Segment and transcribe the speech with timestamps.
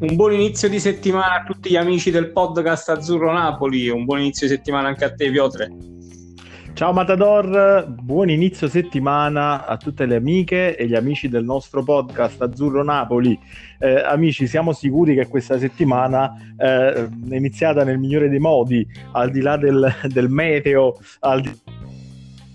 [0.00, 4.20] Un buon inizio di settimana a tutti gli amici del podcast Azzurro Napoli, un buon
[4.20, 5.70] inizio di settimana anche a te Piotre.
[6.72, 12.40] Ciao Matador, buon inizio settimana a tutte le amiche e gli amici del nostro podcast
[12.40, 13.38] Azzurro Napoli.
[13.78, 19.30] Eh, amici, siamo sicuri che questa settimana eh, è iniziata nel migliore dei modi, al
[19.30, 21.72] di là del, del meteo, al di là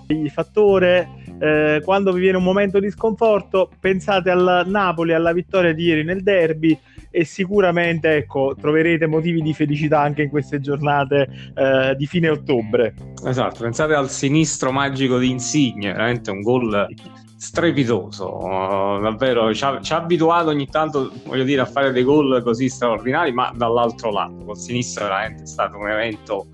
[0.08, 1.25] del fattore.
[1.40, 6.04] Eh, quando vi viene un momento di sconforto, pensate al Napoli, alla vittoria di ieri
[6.04, 6.78] nel derby
[7.12, 12.94] e sicuramente ecco, troverete motivi di felicità anche in queste giornate eh, di fine ottobre.
[13.26, 16.88] Esatto, pensate al sinistro magico di Insigne, veramente un gol
[17.38, 22.04] strepitoso, uh, davvero ci ha, ci ha, abituato ogni tanto, voglio dire, a fare dei
[22.04, 26.48] gol così straordinari, ma dall'altro lato, col sinistro veramente è stato un evento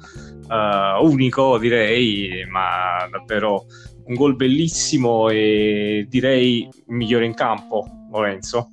[0.50, 3.66] uh, unico, direi, ma davvero
[4.12, 8.68] un gol bellissimo e direi migliore in campo, Lorenzo.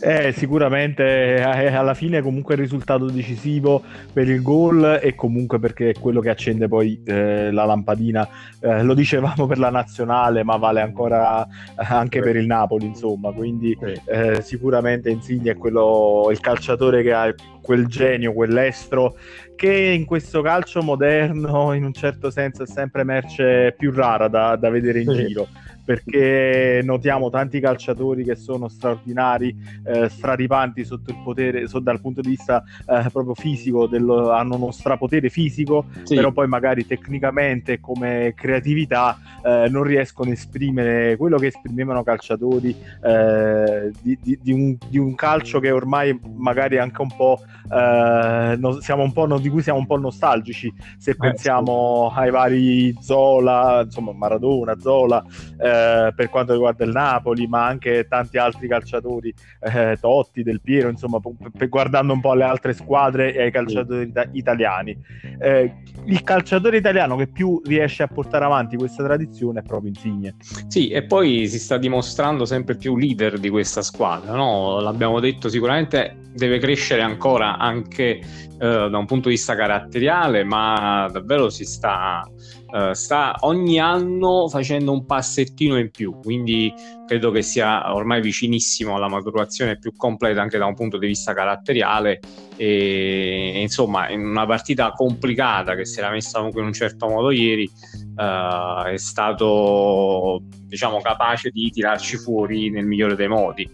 [0.00, 3.82] Eh, sicuramente eh, alla fine comunque il risultato decisivo
[4.12, 8.28] per il gol e comunque perché è quello che accende poi eh, la lampadina,
[8.60, 13.76] eh, lo dicevamo per la nazionale ma vale ancora anche per il Napoli insomma, quindi
[14.06, 19.16] eh, sicuramente Insigne è quello, il calciatore che ha quel genio, quell'estro
[19.56, 24.54] che in questo calcio moderno in un certo senso è sempre merce più rara da,
[24.54, 25.26] da vedere in sì.
[25.26, 25.48] giro
[25.88, 32.20] perché notiamo tanti calciatori che sono straordinari, eh, straripanti sotto il potere, so, dal punto
[32.20, 36.16] di vista eh, proprio fisico, dello, hanno uno strapotere fisico, sì.
[36.16, 42.76] però poi magari tecnicamente come creatività eh, non riescono a esprimere quello che esprimevano calciatori
[43.02, 47.40] eh, di, di, di, un, di, un, calcio che ormai magari anche un po',
[47.72, 52.10] eh, no, siamo un po' no, di cui siamo un po' nostalgici, se eh, pensiamo
[52.12, 52.20] sì.
[52.20, 55.24] ai vari Zola, insomma Maradona, Zola.
[55.58, 60.60] Eh, eh, per quanto riguarda il Napoli, ma anche tanti altri calciatori, eh, Totti, Del
[60.60, 64.96] Piero, insomma, p- guardando un po' alle altre squadre e ai calciatori ita- italiani.
[65.38, 65.72] Eh,
[66.04, 70.36] il calciatore italiano che più riesce a portare avanti questa tradizione è proprio Insigne.
[70.66, 74.80] Sì, e poi si sta dimostrando sempre più leader di questa squadra, no?
[74.80, 78.20] L'abbiamo detto sicuramente deve crescere ancora anche eh,
[78.58, 82.22] da un punto di vista caratteriale, ma davvero si sta
[82.70, 86.72] uh, sta ogni anno facendo un passettino in più, quindi
[87.06, 91.32] credo che sia ormai vicinissimo alla maturazione più completa anche da un punto di vista
[91.32, 92.20] caratteriale
[92.56, 97.30] e, insomma in una partita complicata che si era messa comunque in un certo modo
[97.30, 97.70] ieri
[98.16, 103.68] uh, è stato diciamo capace di tirarci fuori nel migliore dei modi.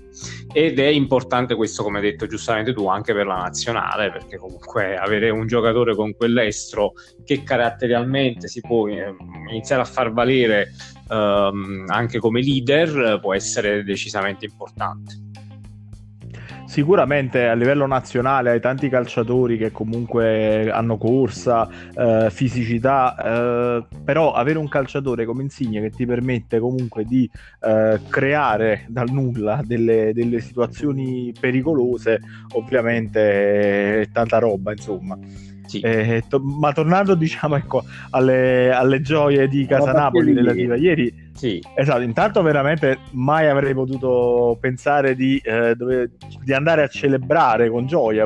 [0.53, 4.97] Ed è importante questo come hai detto giustamente tu anche per la nazionale perché comunque
[4.97, 6.93] avere un giocatore con quell'estro
[7.25, 9.15] che caratterialmente si può eh,
[9.51, 10.71] iniziare a far valere
[11.09, 15.24] um, anche come leader può essere decisamente importante
[16.75, 24.33] sicuramente a livello nazionale hai tanti calciatori che comunque hanno corsa, eh, fisicità, eh, però
[24.33, 27.31] avere un calciatore come Insigne che ti permette comunque di
[27.61, 32.21] eh, creare dal nulla delle, delle, situazioni pericolose,
[32.55, 35.17] ovviamente è tanta roba, insomma.
[35.67, 35.81] Sì.
[35.81, 41.61] Eh, to- ma tornando diciamo ecco, alle, alle gioie di Casanapoli relativa ieri sì.
[41.75, 47.87] Esatto, intanto veramente mai avrei potuto pensare di, eh, dove, di andare a celebrare con
[47.87, 48.25] gioia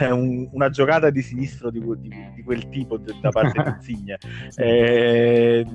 [0.00, 4.18] eh, un, una giocata di sinistro di, di, di quel tipo da parte di Insigne.
[4.48, 4.60] sì.
[4.60, 5.66] eh,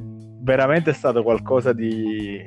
[0.41, 2.43] veramente è stato qualcosa di,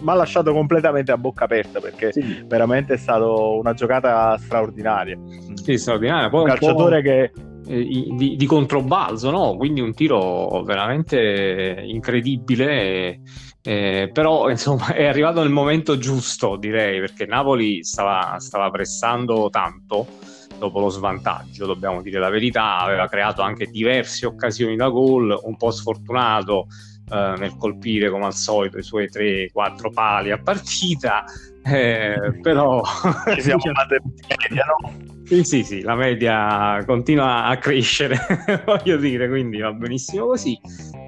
[0.00, 2.44] mi ha lasciato completamente a bocca aperta perché sì.
[2.46, 5.18] veramente è stata una giocata straordinaria.
[5.54, 6.28] Sì, straordinaria.
[6.28, 7.32] Poi un calciatore che eh,
[7.66, 9.56] di, di, controbalzo, no?
[9.56, 13.20] quindi un tiro veramente incredibile.
[13.66, 20.06] Eh, però insomma è arrivato nel momento giusto, direi, perché Napoli stava, stava pressando tanto
[20.58, 25.56] dopo lo svantaggio, dobbiamo dire la verità, aveva creato anche diverse occasioni da gol, un
[25.56, 26.66] po' sfortunato
[27.10, 31.24] eh, nel colpire come al solito i suoi 3-4 pali a partita,
[31.64, 32.82] eh, però
[33.34, 33.96] ci siamo andati
[34.28, 35.12] media, no?
[35.24, 38.18] Sì, sì, sì, la media continua a crescere,
[38.66, 40.58] voglio dire, quindi va benissimo così.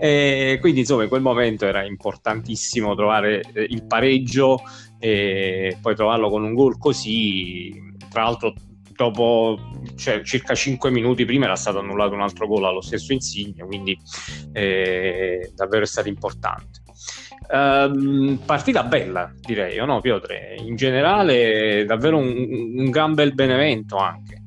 [0.01, 4.63] E quindi, insomma, in quel momento era importantissimo trovare eh, il pareggio
[4.99, 7.95] e poi trovarlo con un gol così.
[8.09, 8.55] Tra l'altro,
[8.95, 9.59] dopo
[9.97, 13.99] cioè, circa 5 minuti prima era stato annullato un altro gol allo stesso Insigne, quindi
[14.53, 16.85] eh, davvero è stato importante.
[17.49, 20.57] Um, partita bella, direi, no, Piotre?
[20.59, 24.43] In generale, davvero un, un gran bel Benevento anche.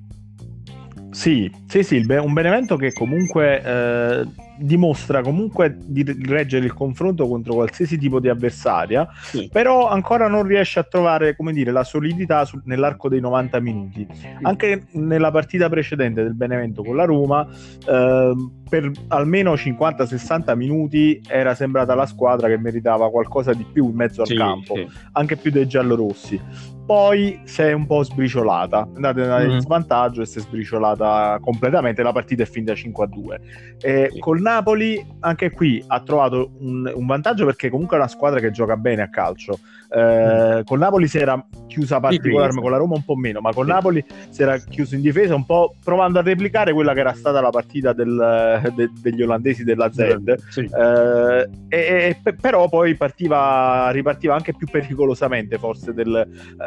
[1.12, 4.28] Sì, sì, sì, un Benevento che comunque eh,
[4.59, 9.50] dimostra comunque di reggere il confronto contro qualsiasi tipo di avversaria, sì.
[9.51, 14.07] però ancora non riesce a trovare, come dire, la solidità su, nell'arco dei 90 minuti.
[14.41, 17.47] Anche nella partita precedente del Benevento con la Roma,
[17.88, 18.33] eh,
[18.69, 24.21] per almeno 50-60 minuti era sembrata la squadra che meritava qualcosa di più in mezzo
[24.21, 24.75] al sì, campo,
[25.13, 26.77] anche più dei giallorossi.
[26.89, 29.59] Poi si è un po' sbriciolata, è andata in mm.
[29.59, 32.01] svantaggio e si è sbriciolata completamente.
[32.01, 33.77] La partita è finita 5-2.
[33.80, 34.18] E sì.
[34.18, 38.50] Col Napoli, anche qui ha trovato un, un, vantaggio perché comunque è una squadra che
[38.50, 39.59] gioca bene a calcio.
[39.88, 40.62] Eh, mm.
[40.63, 44.03] Col Napoli si era chiusa particolarmente, con la Roma un po' meno, ma con Napoli
[44.30, 47.51] si era chiuso in difesa un po' provando a replicare quella che era stata la
[47.51, 50.18] partita del de, degli olandesi della Z,
[50.50, 50.62] sì.
[50.62, 56.15] eh, e, e, però poi partiva, ripartiva anche più pericolosamente forse del,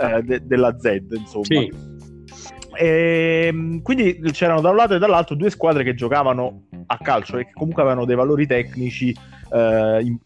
[0.01, 1.45] eh, de, della Z, insomma.
[1.45, 1.73] Sì.
[2.75, 7.39] E, ehm, quindi c'erano da un lato e dall'altro due squadre che giocavano a calcio
[7.39, 9.15] e che comunque avevano dei valori tecnici
[9.53, 10.17] eh,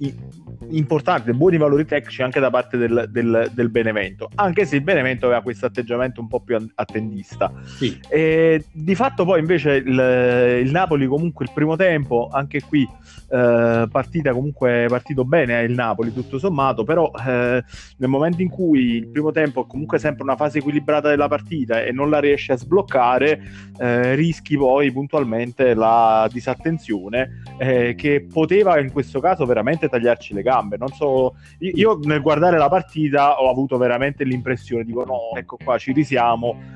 [0.70, 5.26] importanti, buoni valori tecnici anche da parte del, del, del, Benevento, anche se il Benevento
[5.26, 7.52] aveva questo atteggiamento un po' più attendista.
[7.64, 7.98] Sì.
[8.08, 12.88] E, di fatto poi invece il, il, Napoli comunque il primo tempo, anche qui
[13.28, 17.64] eh, partita comunque partito bene il Napoli tutto sommato, però eh,
[17.96, 21.82] nel momento in cui il primo tempo è comunque sempre una fase equilibrata della partita
[21.82, 23.42] e non la riesce a sbloccare,
[23.78, 30.42] eh, rischi poi puntualmente la disattenzione eh, che poteva in questo caso veramente tagliarci le
[30.42, 30.76] gambe.
[30.76, 35.56] Non so, io, io, nel guardare la partita ho avuto veramente l'impressione, dico no, ecco
[35.62, 36.75] qua ci risiamo.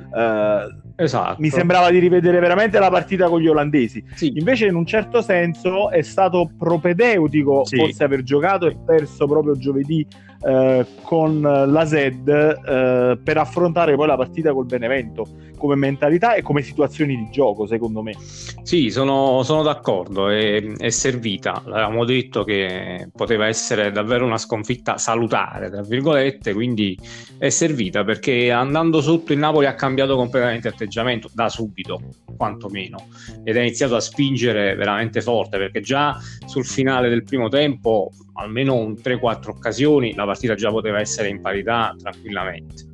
[0.97, 1.37] Esatto.
[1.41, 4.05] Mi sembrava di rivedere veramente la partita con gli olandesi.
[4.15, 4.33] Sì.
[4.37, 7.77] Invece in un certo senso è stato propedeutico sì.
[7.77, 10.07] forse aver giocato e perso proprio giovedì
[10.43, 15.27] eh, con la SED eh, per affrontare poi la partita col Benevento
[15.59, 18.15] come mentalità e come situazioni di gioco secondo me
[18.63, 24.97] sì sono, sono d'accordo è, è, servita l'avevamo detto che poteva essere davvero una sconfitta
[24.97, 26.99] salutare tra virgolette quindi
[27.37, 32.01] è servita perché andando sotto il Napoli ha cambiato completamente atteggiamento da subito
[32.37, 33.09] quantomeno
[33.45, 38.75] ed ha iniziato a spingere veramente forte perché già sul finale del primo tempo almeno
[38.75, 42.89] un 3-4 occasioni la partita già poteva essere in parità tranquillamente.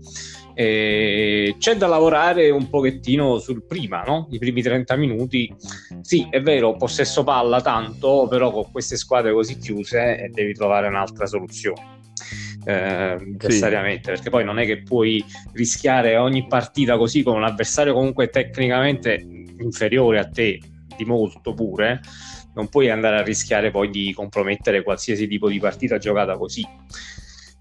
[0.59, 4.27] E c'è da lavorare un pochettino sul prima, no?
[4.31, 5.55] I primi 30 minuti.
[6.01, 10.89] Sì, è vero, possesso palla tanto, però con queste squadre così chiuse eh, devi trovare
[10.89, 12.01] un'altra soluzione.
[12.69, 14.11] Eh, necessariamente sì.
[14.11, 19.25] perché poi non è che puoi rischiare ogni partita così con un avversario comunque tecnicamente
[19.61, 20.59] inferiore a te
[20.97, 22.01] di molto pure
[22.57, 26.67] non puoi andare a rischiare poi di compromettere qualsiasi tipo di partita giocata così.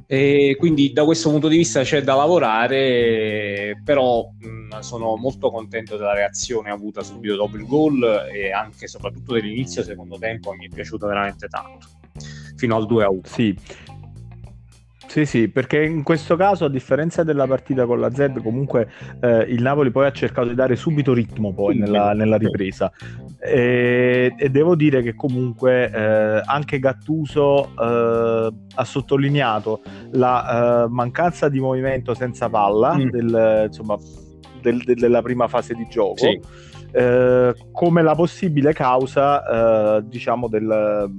[0.08, 5.98] E quindi da questo punto di vista c'è da lavorare, però mh, sono molto contento
[5.98, 10.70] della reazione avuta subito dopo il gol e anche soprattutto dell'inizio secondo tempo mi è
[10.70, 11.88] piaciuto veramente tanto,
[12.56, 13.22] fino al 2 a 1.
[13.26, 13.58] Sì,
[15.16, 18.90] sì, sì, perché in questo caso, a differenza della partita con la Z, comunque
[19.22, 22.92] eh, il Napoli poi ha cercato di dare subito ritmo poi nella, nella ripresa.
[23.40, 31.48] E, e, devo dire che comunque eh, anche Gattuso eh, ha sottolineato la eh, mancanza
[31.48, 33.10] di movimento senza palla mm.
[33.10, 33.96] del, insomma,
[34.62, 36.18] del, del, della prima fase di gioco.
[36.18, 36.38] Sì.
[36.92, 41.10] Eh, come la possibile causa, eh, diciamo, del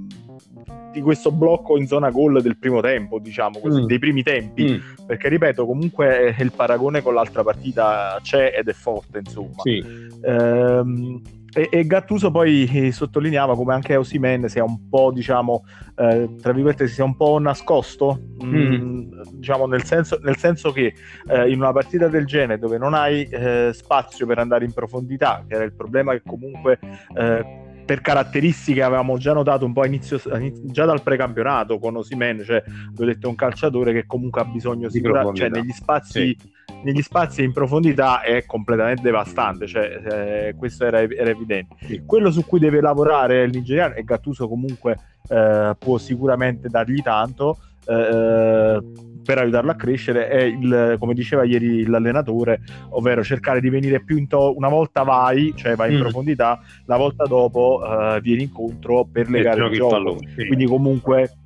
[0.91, 3.85] di questo blocco in zona gol del primo tempo, diciamo così, mm.
[3.85, 5.05] dei primi tempi, mm.
[5.05, 9.61] perché ripeto, comunque il paragone con l'altra partita c'è ed è forte, insomma.
[9.61, 9.83] Sì.
[10.23, 11.21] Ehm,
[11.53, 16.87] e, e, Gattuso poi sottolineava come anche Osimen sia un po', diciamo, eh, tra virgolette,
[16.87, 18.55] sia un po' nascosto, mm.
[18.55, 20.93] mh, diciamo, nel senso, nel senso che
[21.27, 25.43] eh, in una partita del genere dove non hai eh, spazio per andare in profondità,
[25.47, 26.79] che era il problema che comunque
[27.15, 30.19] eh, per caratteristiche avevamo già notato un po' inizio,
[30.65, 32.61] già dal precampionato con Osimen, cioè
[32.95, 35.01] ho detto un calciatore che comunque ha bisogno di
[35.33, 36.37] cioè negli spazi, sì.
[36.83, 41.75] negli spazi in profondità è completamente devastante, cioè, eh, questo era, era evidente.
[41.79, 42.01] Sì.
[42.05, 44.97] Quello su cui deve lavorare il nigeriano e Gattuso comunque
[45.29, 47.59] eh, può sicuramente dargli tanto.
[47.87, 54.01] Eh, per aiutarlo a crescere è il, come diceva ieri l'allenatore, ovvero cercare di venire
[54.01, 56.01] più in to- una volta vai, cioè vai in mm.
[56.01, 59.89] profondità, la volta dopo uh, vieni incontro per legare il gioco.
[59.89, 60.47] Pallone, sì.
[60.47, 61.39] Quindi comunque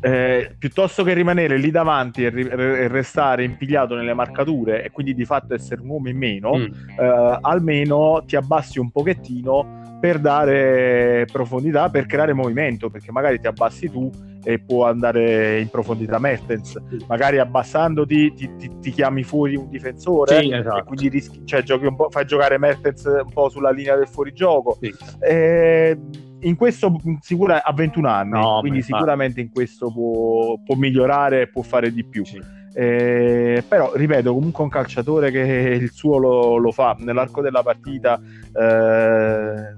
[0.00, 5.14] eh, piuttosto che rimanere lì davanti e, ri- e, restare impigliato nelle marcature e quindi
[5.14, 6.64] di fatto essere un uomo in meno, mm.
[6.98, 13.46] eh, almeno ti abbassi un pochettino per dare profondità, per creare movimento, perché magari ti
[13.46, 14.10] abbassi tu
[14.42, 20.40] e può andare in profondità Mertens, magari abbassandoti ti, ti, ti chiami fuori un difensore
[20.40, 20.78] sì, esatto.
[20.78, 24.08] e quindi rischi, cioè, giochi un po', fai giocare Mertens un po' sulla linea del
[24.08, 24.78] fuorigioco.
[24.80, 24.94] Sì.
[25.20, 25.98] E,
[26.42, 31.48] in questo sicura a 21 anni, no, quindi sicuramente in questo può, può migliorare e
[31.48, 32.24] può fare di più.
[32.24, 32.40] Sì.
[32.72, 38.20] Eh, però ripeto comunque un calciatore che il suo lo, lo fa nell'arco della partita
[38.52, 39.76] eh,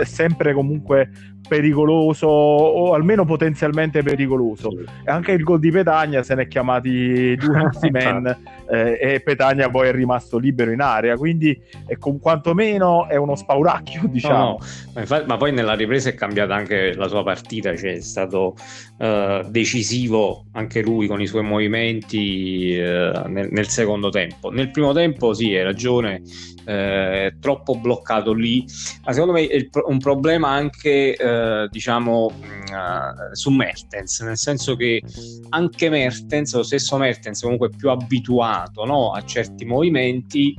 [0.00, 1.10] è sempre comunque
[1.48, 4.70] pericoloso o almeno potenzialmente pericoloso.
[4.70, 4.84] Sì.
[5.04, 8.38] Anche il gol di Petagna se ne è chiamati due Ossimen
[8.70, 13.34] eh, e Petagna poi è rimasto libero in area, quindi è con quantomeno è uno
[13.34, 14.36] spauracchio, diciamo.
[14.36, 14.58] No, no.
[14.94, 18.54] Ma, infatti, ma, poi nella ripresa è cambiata anche la sua partita, cioè è stato
[18.98, 24.50] uh, decisivo anche lui con i suoi movimenti uh, nel, nel, secondo tempo.
[24.50, 26.22] Nel primo tempo sì, hai ragione,
[26.64, 28.64] eh, troppo bloccato lì,
[29.04, 35.02] ma secondo me è un problema anche eh, diciamo uh, su Mertens, nel senso che
[35.50, 40.56] anche Mertens, lo stesso Mertens comunque più abituato no, a certi movimenti,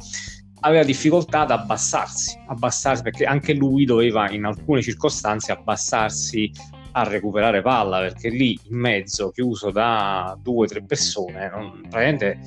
[0.62, 6.52] aveva difficoltà ad abbassarsi, abbassarsi perché anche lui doveva in alcune circostanze abbassarsi
[6.94, 12.40] a recuperare palla perché lì in mezzo chiuso da due o tre persone non, praticamente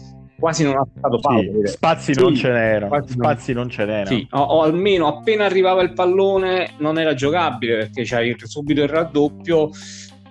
[0.45, 1.41] quasi non ha stato palla.
[1.41, 3.03] Sì, spazi sì, non ce n'erano.
[3.07, 4.17] Spazi non, non ce n'erano.
[4.17, 8.89] Sì, o, o, almeno appena arrivava il pallone non era giocabile perché c'hai subito il
[8.89, 9.71] raddoppio.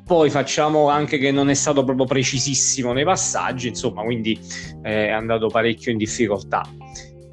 [0.06, 4.40] Poi facciamo anche che non è stato proprio precisissimo nei passaggi, insomma, quindi
[4.84, 6.62] eh, è andato parecchio in difficoltà.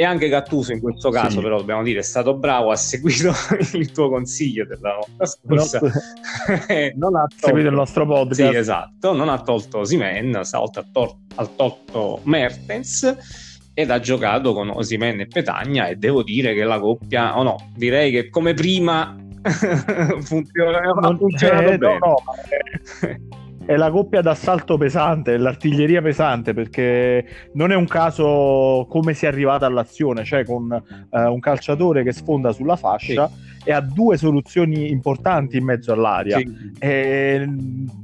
[0.01, 1.41] E anche Gattuso in questo caso, sì.
[1.43, 3.35] però dobbiamo dire, è stato bravo, ha seguito
[3.77, 5.79] il tuo consiglio della volta scorsa.
[6.95, 7.47] non ha tolto...
[7.47, 8.51] seguito il nostro podcast.
[8.51, 13.15] Sì, esatto, non ha tolto Simen, stavolta ha, tor- ha tolto Mertens
[13.75, 17.43] ed ha giocato con Osimen e Petagna e devo dire che la coppia, o oh
[17.43, 19.15] no, direi che come prima
[20.23, 21.99] funziona, non, funzionato eh, bene.
[21.99, 22.23] No, no,
[23.65, 29.29] è la coppia d'assalto pesante, l'artiglieria pesante, perché non è un caso come si è
[29.29, 33.69] arrivata all'azione, cioè con eh, un calciatore che sfonda sulla fascia sì.
[33.69, 36.39] e ha due soluzioni importanti in mezzo all'aria.
[36.39, 36.73] Sì.
[36.79, 37.49] E,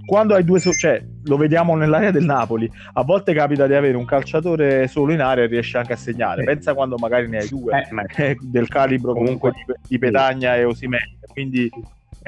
[0.04, 3.96] quando hai due, so- cioè lo vediamo nell'area del Napoli, a volte capita di avere
[3.96, 6.40] un calciatore solo in area e riesce anche a segnare.
[6.40, 6.46] Sì.
[6.46, 8.04] Pensa quando magari ne hai due eh, ma...
[8.40, 11.18] del calibro comunque, comunque di, di Petagna e Osimene.
[11.32, 11.70] Quindi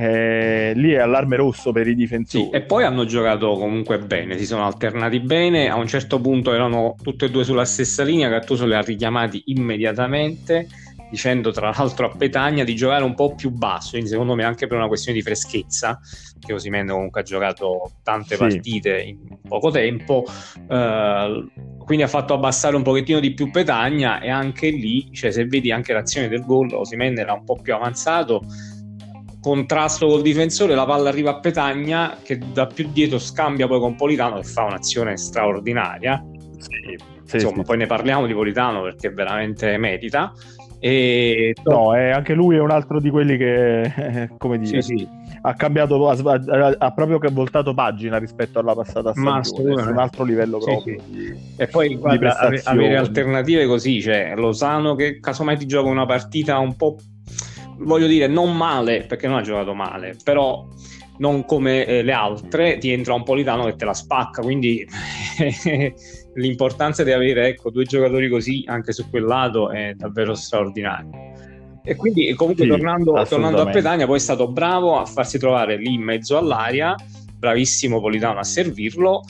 [0.00, 2.44] eh, lì è allarme rosso per i difensori.
[2.44, 5.68] Sì, e poi hanno giocato comunque bene, si sono alternati bene.
[5.68, 8.28] A un certo punto erano tutti e due sulla stessa linea.
[8.28, 10.68] Gattuso li ha richiamati immediatamente,
[11.10, 13.90] dicendo tra l'altro a Petagna di giocare un po' più basso.
[13.90, 15.98] Quindi, secondo me, anche per una questione di freschezza,
[16.38, 18.40] che Osimene comunque ha giocato tante sì.
[18.40, 19.18] partite in
[19.48, 20.24] poco tempo.
[20.70, 21.44] Eh,
[21.84, 25.72] quindi ha fatto abbassare un pochettino di più Petagna e anche lì, cioè se vedi
[25.72, 28.42] anche l'azione del gol, Osimene era un po' più avanzato
[29.40, 33.94] contrasto col difensore, la palla arriva a Petagna che da più dietro scambia poi con
[33.94, 36.24] Politano che fa un'azione straordinaria.
[36.58, 37.62] Sì, sì, Insomma, sì.
[37.62, 40.32] poi ne parliamo di Politano perché veramente merita.
[40.80, 41.54] E...
[41.64, 44.80] No, è anche lui è un altro di quelli che, come dire,
[45.42, 51.00] ha cambiato, ha, ha, proprio voltato pagina rispetto alla passata stagione, un altro livello proprio.
[51.56, 56.76] E poi guarda, avere alternative così, cioè Losano che casomai ti gioca una partita un
[56.76, 56.96] po'
[57.78, 60.66] voglio dire, non male, perché non ha giocato male, però
[61.18, 64.86] non come eh, le altre, ti entra un Politano che te la spacca, quindi
[66.34, 71.36] l'importanza di avere ecco, due giocatori così anche su quel lato è davvero straordinaria.
[71.82, 75.76] E quindi comunque sì, tornando, tornando, a Petagna, poi è stato bravo a farsi trovare
[75.76, 76.94] lì in mezzo all'aria,
[77.34, 79.22] bravissimo Politano a servirlo,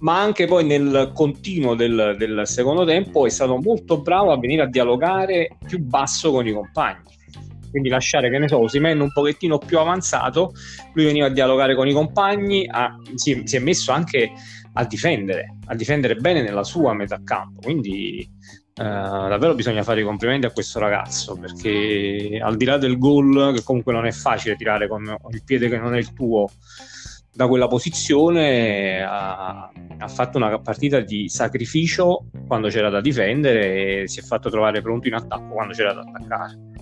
[0.00, 4.62] ma anche poi nel continuo del, del secondo tempo è stato molto bravo a venire
[4.62, 7.14] a dialogare più basso con i compagni
[7.74, 10.52] quindi lasciare che ne so Osimen un pochettino più avanzato
[10.92, 14.30] lui veniva a dialogare con i compagni a, si, si, è messo anche
[14.74, 20.04] a difendere a difendere bene nella sua metà campo quindi eh, davvero bisogna fare i
[20.04, 24.54] complimenti a questo ragazzo perché al di là del gol che comunque non è facile
[24.54, 25.02] tirare con
[25.32, 26.48] il piede che non è il tuo
[27.34, 34.08] da quella posizione ha, ha, fatto una partita di sacrificio quando c'era da difendere e
[34.08, 36.73] si è fatto trovare pronto in attacco quando c'era da attaccare.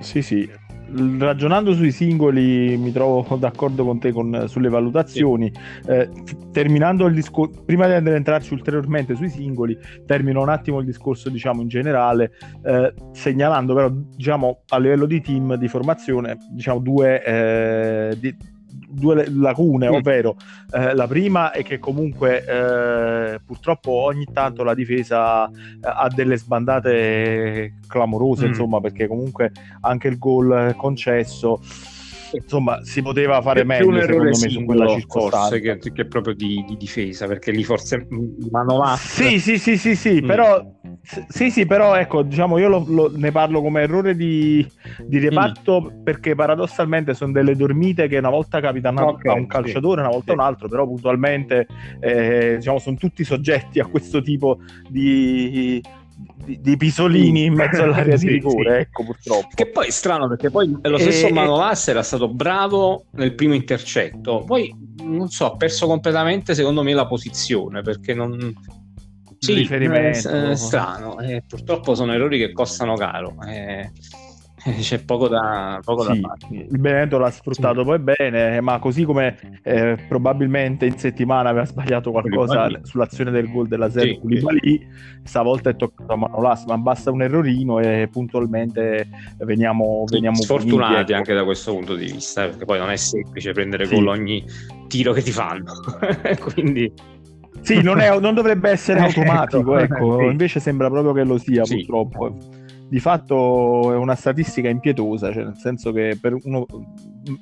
[0.00, 0.66] Sì, sì.
[0.90, 5.52] Ragionando sui singoli mi trovo d'accordo con te con, sulle valutazioni.
[5.52, 5.90] Sì.
[5.90, 6.10] Eh,
[6.50, 9.76] terminando il discorso, prima di andare a entrarci ulteriormente sui singoli,
[10.06, 12.32] termino un attimo il discorso diciamo in generale,
[12.64, 18.34] eh, segnalando però diciamo a livello di team di formazione diciamo due eh, di,
[18.88, 19.92] due lacune, mm.
[19.92, 20.36] ovvero
[20.72, 25.52] eh, la prima è che comunque eh, purtroppo ogni tanto la difesa eh,
[25.82, 28.48] ha delle sbandate clamorose, mm.
[28.48, 31.60] insomma, perché comunque anche il gol concesso
[32.32, 36.76] insomma si poteva fare meglio secondo me su quella circostanza che, che proprio di, di,
[36.76, 38.06] difesa perché lì forse
[38.50, 40.26] Manolas sì sì sì sì sì mm.
[40.26, 40.76] però
[41.28, 44.66] sì sì però ecco diciamo io lo, lo, ne parlo come errore di,
[45.06, 46.02] di reparto mm.
[46.02, 50.06] perché paradossalmente sono delle dormite che una volta capitano okay, a un calciatore sì.
[50.06, 51.66] una volta a un altro però puntualmente
[52.00, 54.58] eh, diciamo sono tutti soggetti a questo tipo
[54.88, 55.80] di
[56.44, 58.80] di, di, pisolini in mezzo all'area sì, di rigore, sì.
[58.80, 59.48] ecco purtroppo.
[59.54, 61.32] Che poi è strano perché poi lo stesso e...
[61.32, 66.92] Manolas era stato bravo nel primo intercetto, poi non so, ha perso completamente secondo me
[66.92, 68.54] la posizione perché non...
[69.40, 70.28] Sì, riferimento.
[70.28, 73.36] È, è strano, eh, purtroppo sono errori che costano caro.
[73.46, 73.92] Eh
[74.80, 76.66] c'è poco da, poco sì, da fare.
[76.70, 77.84] Il Benevento l'ha sfruttato sì.
[77.84, 82.86] poi bene, ma così come eh, probabilmente in settimana aveva sbagliato qualcosa Koulibaly.
[82.86, 84.86] sull'azione del gol della serie sì, Koulibaly,
[85.22, 89.08] stavolta è toccato a Manolas, ma basta un errorino e puntualmente
[89.38, 91.14] veniamo, veniamo sfortunati ecco.
[91.14, 94.44] anche da questo punto di vista, perché poi non è semplice prendere gol ogni
[94.88, 95.72] tiro che ti fanno.
[96.52, 96.92] Quindi
[97.60, 102.36] sì, non, è, non, dovrebbe essere automatico, ecco, invece sembra proprio che lo sia, purtroppo
[102.88, 106.66] di fatto è una statistica impietosa, cioè nel senso che per uno,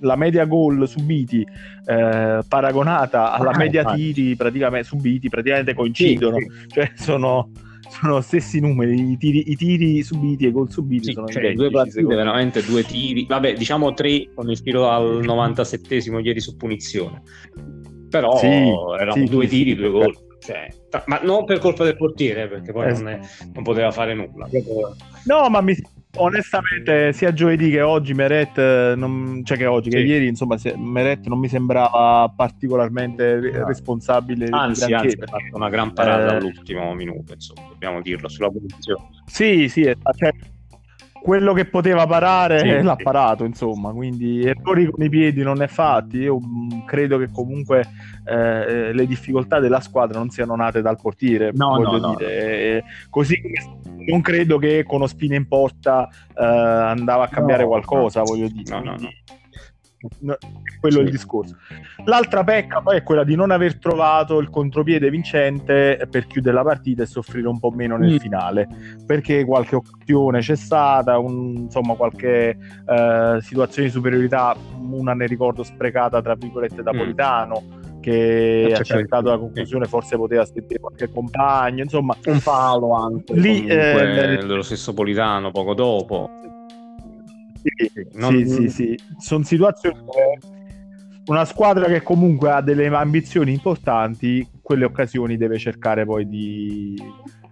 [0.01, 1.47] la media gol subiti
[1.85, 6.67] eh, paragonata alla ah, media tiri praticamente, subiti praticamente coincidono, sì, sì.
[6.69, 7.51] cioè sono,
[7.89, 11.53] sono stessi numeri, i tiri, i tiri subiti e i gol subiti sì, sono cioè,
[11.53, 16.57] due partite, veramente due tiri, vabbè diciamo tre con il tiro al 97esimo ieri su
[16.57, 17.23] punizione,
[18.11, 20.25] però erano due tiri, due gol.
[20.47, 23.21] Cioè, ma non per colpa del portiere, perché poi non, è,
[23.53, 24.49] non, poteva fare nulla.
[25.25, 25.75] No, ma mi,
[26.19, 29.97] onestamente, sia giovedì che oggi Meret, non, cioè che oggi, sì.
[29.97, 33.67] che ieri, insomma, Meret non mi sembrava particolarmente no.
[33.67, 34.47] responsabile.
[34.51, 36.37] Anzi, anzi, ha fatto una gran parata eh...
[36.37, 39.09] all'ultimo minuto, insomma, dobbiamo dirlo, sulla posizione.
[39.27, 40.31] Sì, sì, cioè,
[41.23, 43.03] quello che poteva parare sì, l'ha sì.
[43.03, 46.19] parato, insomma, quindi errori con i piedi non ne fatti.
[46.19, 47.85] Io mm, credo che comunque
[48.25, 52.75] eh, le difficoltà della squadra non siano nate dal portiere, no, voglio no, dire.
[52.81, 52.87] No.
[53.11, 53.41] Così
[54.09, 58.71] non credo che con Ospina in porta eh, andava a cambiare qualcosa, voglio dire.
[58.71, 59.09] No, no, no
[60.81, 60.99] quello sì.
[60.99, 61.57] è il discorso.
[62.05, 66.63] L'altra pecca poi è quella di non aver trovato il contropiede vincente per chiudere la
[66.63, 68.17] partita e soffrire un po' meno nel mm.
[68.17, 68.69] finale,
[69.05, 74.55] perché qualche occasione c'è stata, un, insomma qualche uh, situazione di superiorità,
[74.91, 76.97] una ne ricordo sprecata tra virgolette da mm.
[76.97, 77.63] Politano.
[77.99, 83.67] Che ha cercato la conclusione, forse poteva sentire qualche compagno, insomma, un palo anche lì,
[83.67, 86.31] eh, dello stesso Politano poco dopo
[87.75, 88.33] sì, non...
[88.33, 88.99] sì, sì, sì.
[89.19, 89.99] Sono situazioni
[91.27, 96.97] una squadra che comunque ha delle ambizioni importanti, quelle occasioni deve cercare poi di,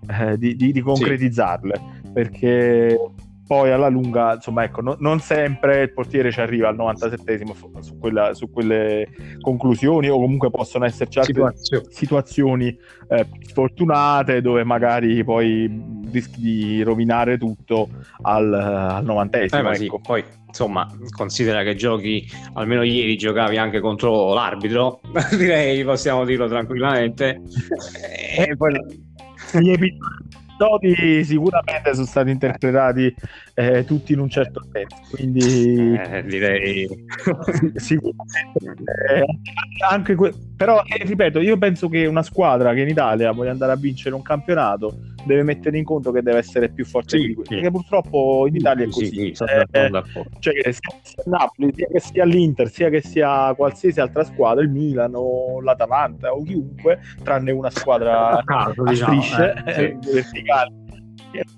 [0.09, 2.11] eh, di, di, di concretizzarle, sì.
[2.13, 2.99] perché
[3.47, 7.99] poi alla lunga, insomma, ecco, no, non sempre il portiere ci arriva al 97esimo su,
[7.99, 9.09] quella, su quelle
[9.41, 12.79] conclusioni o comunque possono esserci altre situazioni, situazioni
[13.09, 15.71] eh, sfortunate dove magari poi
[16.11, 17.89] rischi di rovinare tutto
[18.23, 19.73] al, al 90esimo.
[19.73, 19.97] Eh, ecco.
[19.97, 20.01] sì.
[20.03, 25.01] Poi insomma, considera che giochi, almeno ieri giocavi anche contro l'arbitro,
[25.37, 27.43] direi possiamo dirlo tranquillamente.
[28.37, 29.03] e poi...
[29.53, 30.24] Gli episodi
[30.55, 33.15] episodi sicuramente sono stati interpretati
[33.55, 36.89] eh, tutti in un certo senso, quindi eh, direi.
[37.75, 38.83] Sicuramente.
[39.17, 39.25] Eh,
[39.89, 43.73] anche que- però eh, ripeto, io penso che una squadra che in Italia voglia andare
[43.73, 47.35] a vincere un campionato deve mettere in conto che deve essere più forte sì, di
[47.35, 47.61] questo, sì.
[47.61, 49.07] perché purtroppo in Italia è così.
[49.07, 49.91] Sì, sì, eh,
[50.39, 55.13] cioè, sia Napoli, sia che sia l'Inter, sia che sia qualsiasi altra squadra, il Milan
[55.15, 60.83] o l'Atalanta o chiunque, tranne una squadra a, caso, a diciamo, strisce eh, verticali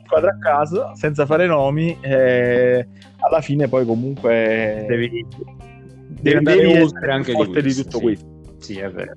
[0.05, 2.87] squadra a caso senza fare nomi eh,
[3.19, 5.27] alla fine poi comunque devi,
[6.21, 8.03] devi, devi essere anche forte di, di tutto sì.
[8.03, 8.35] questo.
[8.59, 9.17] Sì è vero.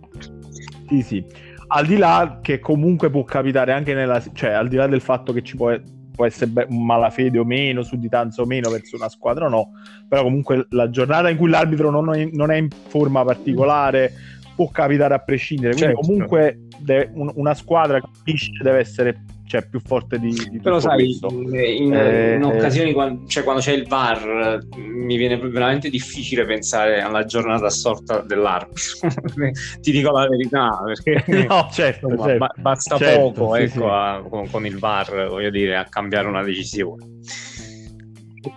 [0.90, 1.26] Sì sì
[1.72, 5.34] al di là che comunque può capitare anche nella cioè al di là del fatto
[5.34, 5.76] che ci può,
[6.12, 9.72] può essere be- malafede o meno, sudditanza o meno verso una squadra o no,
[10.08, 14.12] però comunque la giornata in cui l'arbitro non è, non è in forma particolare
[14.60, 16.06] può capitare a prescindere, quindi certo.
[16.06, 21.06] comunque deve, un, una squadra che deve essere cioè, più forte di, di Però sai,
[21.06, 21.30] questo.
[21.32, 26.44] in, in, eh, in occasioni, quando, cioè, quando c'è il VAR, mi viene veramente difficile
[26.44, 29.08] pensare alla giornata assorta dell'arbitro.
[29.80, 32.62] Ti dico la verità, perché no, certo, insomma, certo.
[32.62, 33.88] basta certo, poco sì, ecco, sì.
[33.90, 37.08] A, con, con, il VAR, voglio dire, a cambiare una decisione.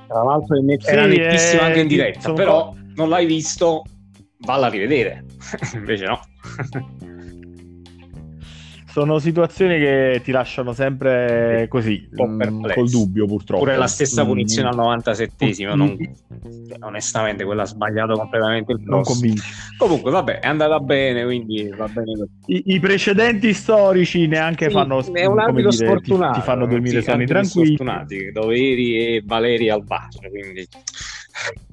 [0.09, 3.85] Tra l'altro era sì, nettissimo eh, anche in diretta, però non l'hai visto,
[4.45, 5.25] valla a rivedere.
[5.75, 6.21] Invece no.
[8.93, 13.63] sono situazioni che ti lasciano sempre così, mh, col dubbio purtroppo.
[13.65, 14.79] Pure la stessa punizione mm.
[14.79, 15.97] al 97esimo, non,
[16.81, 19.03] onestamente quella ha sbagliato completamente il non
[19.79, 25.03] Comunque vabbè, è andata bene, quindi va bene I, I, precedenti storici neanche sì, fanno,
[25.13, 27.75] è un arbitro dire, sfortunato, ti, ti, fanno dormire sì, sonni tranquilli.
[27.75, 30.69] Sfortunati, Doveri e Valeri al bar, quindi...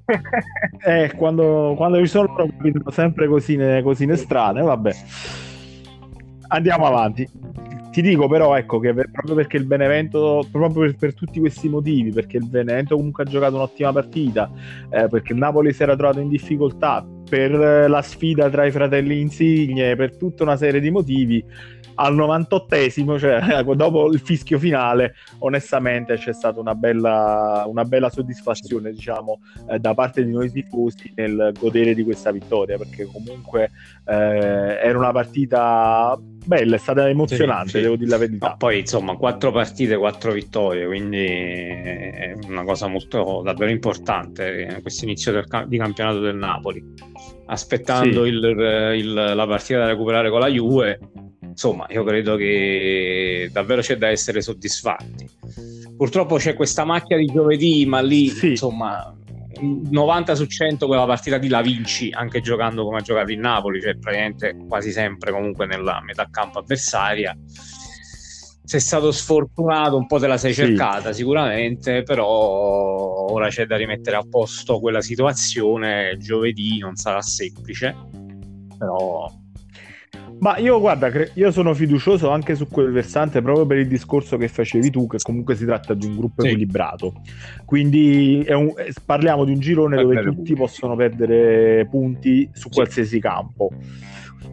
[0.85, 2.27] eh, quando, quando ci sono
[2.89, 4.95] sempre cosine, cosine strane, vabbè
[6.49, 7.27] andiamo avanti.
[7.91, 12.11] Ti dico però ecco che proprio perché il Benevento, proprio per, per, tutti questi motivi,
[12.11, 14.49] perché il Benevento comunque ha giocato un'ottima partita,
[14.91, 19.21] eh, perché il Napoli si era trovato in difficoltà, per la sfida tra i fratelli
[19.21, 21.45] Insigne, per tutta una serie di motivi,
[21.95, 28.91] al 98esimo, cioè dopo il fischio finale, onestamente c'è stata una bella, una bella soddisfazione,
[28.91, 33.71] diciamo, eh, da parte di noi tifosi nel godere di questa vittoria, perché comunque
[34.05, 37.81] eh, era una partita bella, è stata emozionante, sì, sì.
[37.81, 38.47] devo dire la verità.
[38.49, 44.81] No, poi insomma, quattro partite, quattro vittorie, quindi è una cosa molto davvero importante eh,
[44.81, 46.83] questo inizio del, di campionato del Napoli.
[47.47, 48.29] Aspettando sì.
[48.29, 50.99] il, il, la partita da recuperare con la Juve,
[51.41, 55.27] insomma, io credo che davvero c'è da essere soddisfatti.
[55.97, 59.13] Purtroppo c'è questa macchia di giovedì, ma lì, insomma,
[59.61, 63.81] 90 su 100 quella partita di la vinci anche giocando come ha giocato il Napoli,
[63.81, 67.35] cioè praticamente quasi sempre comunque nella metà campo avversaria.
[68.63, 70.63] Sei stato sfortunato, un po' te la sei sì.
[70.63, 76.17] cercata sicuramente, però ora c'è da rimettere a posto quella situazione.
[76.19, 77.95] Giovedì non sarà semplice,
[78.77, 79.27] però
[80.39, 84.47] ma io guarda, io sono fiducioso anche su quel versante proprio per il discorso che
[84.47, 86.47] facevi tu, che comunque si tratta di un gruppo sì.
[86.47, 87.13] equilibrato.
[87.65, 90.53] Quindi un, eh, parliamo di un girone per dove tutti punti.
[90.55, 92.75] possono perdere punti su sì.
[92.75, 93.69] qualsiasi campo.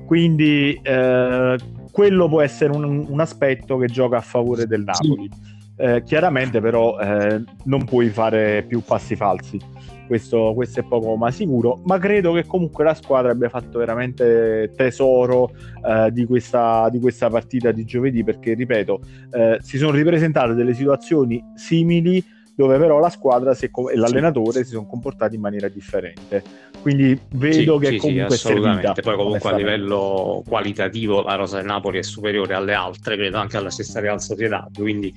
[0.05, 1.57] Quindi eh,
[1.93, 5.31] quello può essere un, un, aspetto che gioca a favore del Napoli.
[5.33, 5.55] Sì.
[5.79, 9.61] Eh, chiaramente però eh, non puoi fare più passi falsi
[10.07, 14.73] questo, questo, è poco ma sicuro, ma credo che comunque la squadra abbia fatto veramente
[14.77, 15.51] tesoro
[15.85, 19.01] eh, di, questa, di, questa, partita di giovedì perché, ripeto,
[19.33, 22.23] eh, si sono ripresentate delle situazioni simili
[22.57, 26.43] dove però la squadra e l'allenatore si sono comportati in maniera differente.
[26.81, 29.03] Quindi vedo sì, che sì, comunque sì, assolutamente.
[29.03, 33.59] Poi comunque a livello qualitativo la rosa del Napoli è superiore alle altre, credo anche
[33.59, 35.13] alla stessa Real Sociedad, quindi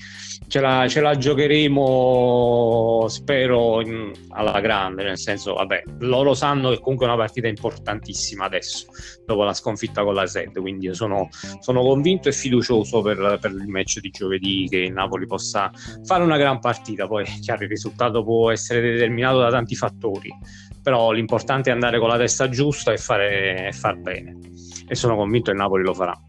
[0.47, 6.79] ce la, ce la giocheremo spero in, alla grande, nel senso vabbè, loro sanno che
[6.79, 8.87] comunque è una partita importantissima adesso,
[9.25, 13.51] dopo la sconfitta con la SED, quindi io sono, sono convinto e fiducioso per, per
[13.51, 15.71] il match di giovedì che il Napoli possa
[16.03, 20.29] fare una gran partita, poi chiaro il risultato può essere determinato da tanti fattori
[20.81, 24.37] però l'importante è andare con la testa giusta e, far bene
[24.87, 26.19] e sono convinto che il Napoli lo farà.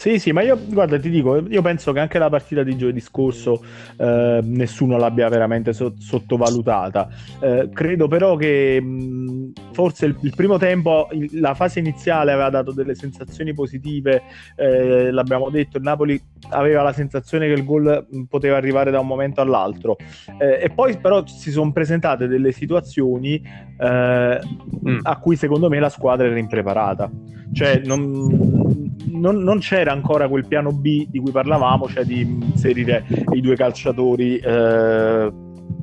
[0.00, 3.00] Sì, sì, ma io guarda, ti dico, io penso che anche la partita di giovedì
[3.00, 3.64] scorso
[3.96, 7.08] eh, nessuno l'abbia veramente so- sottovalutata.
[7.40, 12.48] Eh, credo però che mh, forse il, il, primo tempo, il, la fase iniziale aveva
[12.48, 14.22] dato delle sensazioni positive,
[14.54, 19.06] eh, l'abbiamo detto, il Napoli aveva la sensazione che il gol poteva arrivare da un
[19.08, 19.96] momento all'altro
[20.38, 23.42] eh, e poi però si sono presentate delle situazioni
[23.76, 24.40] eh,
[24.88, 24.98] mm.
[25.02, 27.10] a cui secondo me la squadra era impreparata.
[27.50, 33.04] Cioè non, non, non c'era ancora quel piano B di cui parlavamo, cioè di inserire
[33.32, 35.32] i due calciatori eh,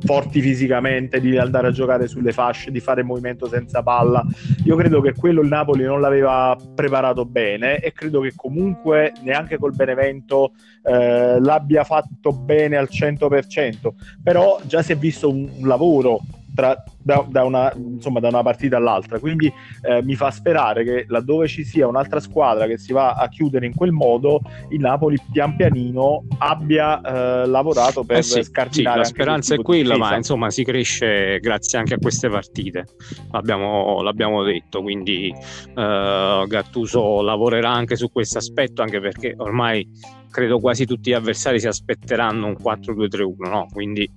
[0.03, 4.23] forti fisicamente, di andare a giocare sulle fasce, di fare movimento senza palla.
[4.65, 9.57] Io credo che quello il Napoli non l'aveva preparato bene e credo che comunque neanche
[9.57, 13.89] col Benevento eh, l'abbia fatto bene al 100%,
[14.21, 16.21] però già si è visto un, un lavoro
[16.55, 19.19] tra, da, da, una, insomma, da, una, partita all'altra.
[19.19, 23.27] Quindi eh, mi fa sperare che laddove ci sia un'altra squadra che si va a
[23.27, 28.95] chiudere in quel modo, il Napoli pian pianino abbia eh, lavorato per eh sì, scardinare.
[28.95, 32.85] Sì, la speranza è quella, ma insomma si cresce grazie anche a queste partite.
[33.31, 35.29] L'abbiamo, l'abbiamo detto, quindi
[35.75, 39.87] eh, Gattuso lavorerà anche su questo aspetto, anche perché ormai
[40.35, 43.67] credo quasi tutti gli avversari si aspetteranno un 4-2-3-1, no?
[43.71, 44.11] quindi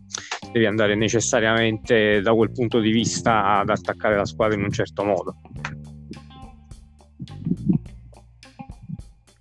[0.50, 5.04] devi andare necessariamente da quel punto di vista ad attaccare la squadra in un certo
[5.04, 5.36] modo.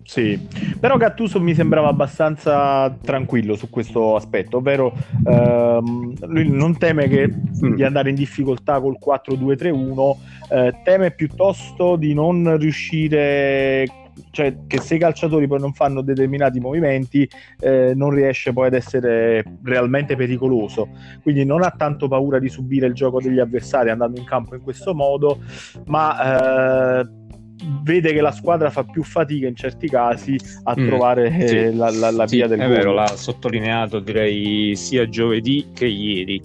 [0.04, 0.38] Sì,
[0.78, 4.94] però Gattuso mi sembrava abbastanza tranquillo su questo aspetto, ovvero
[5.26, 7.74] ehm, lui non teme che, mm.
[7.74, 10.16] di andare in difficoltà col 4-2-3-1,
[10.50, 16.60] eh, teme piuttosto di non riuscire cioè che se i calciatori poi non fanno determinati
[16.60, 17.28] movimenti
[17.60, 20.88] eh, non riesce poi ad essere realmente pericoloso
[21.22, 24.62] quindi non ha tanto paura di subire il gioco degli avversari andando in campo in
[24.62, 25.38] questo modo
[25.86, 27.08] ma eh,
[27.82, 31.56] vede che la squadra fa più fatica in certi casi a mm, trovare sì.
[31.56, 32.76] eh, la, la, la sì, via del è gol.
[32.76, 36.42] vero, l'ha sottolineato direi sia giovedì che ieri.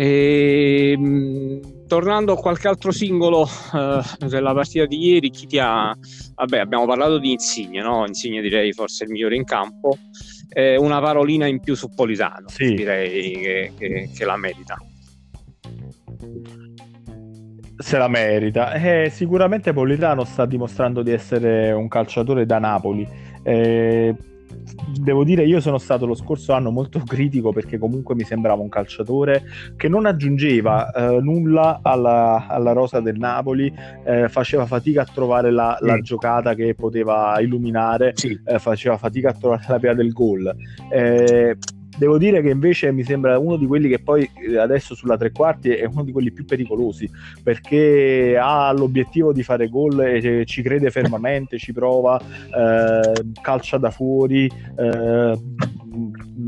[0.00, 5.92] E, ehm, tornando a qualche altro singolo uh, della partita di ieri, chi ti ha...
[6.36, 8.06] Vabbè, abbiamo parlato di Insigne, no?
[8.06, 9.98] Insigne direi forse il migliore in campo.
[10.50, 12.74] Eh, una parolina in più su Politano, sì.
[12.74, 14.76] direi che, che, che la merita
[17.76, 18.72] se la merita.
[18.72, 23.06] Eh, sicuramente Politano sta dimostrando di essere un calciatore da Napoli.
[23.44, 24.14] Eh,
[25.00, 28.68] devo dire, io sono stato lo scorso anno molto critico perché comunque mi sembrava un
[28.68, 29.44] calciatore
[29.76, 33.72] che non aggiungeva eh, nulla alla, alla, rosa del Napoli,
[34.04, 36.00] eh, faceva fatica a trovare la, la mm.
[36.00, 38.38] giocata che poteva illuminare, sì.
[38.44, 40.54] eh, faceva fatica a trovare la via del gol.
[41.90, 45.16] Eh, Devo dire che invece mi sembra uno di quelli che poi eh, adesso sulla
[45.16, 47.10] tre quarti è uno di quelli più pericolosi
[47.42, 53.90] perché ha l'obiettivo di fare gol e ci crede fermamente, ci prova, eh, calcia da
[53.90, 55.38] fuori, eh,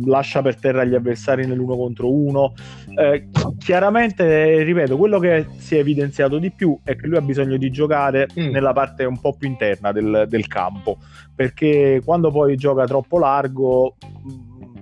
[0.04, 2.54] lascia per terra gli avversari nell'uno contro uno.
[2.96, 7.56] Eh, chiaramente, ripeto, quello che si è evidenziato di più è che lui ha bisogno
[7.56, 8.50] di giocare mm.
[8.50, 10.98] nella parte un po' più interna del, del campo
[11.40, 13.96] perché quando poi gioca troppo largo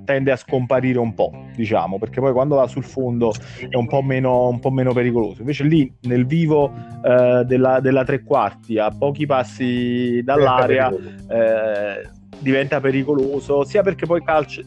[0.08, 3.30] tende a scomparire un po', diciamo, perché poi quando va sul fondo
[3.68, 5.42] è un po' meno, un po meno pericoloso.
[5.42, 6.72] Invece lì nel vivo
[7.04, 14.24] eh, della, della, tre quarti, a pochi passi dall'area, eh, diventa pericoloso, sia perché poi
[14.24, 14.62] calcia,